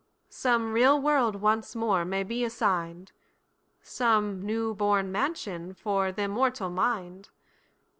[0.31, 3.11] Some real world once more may be assign'd,
[3.83, 7.29] Some new born mansion for th' immortal mind!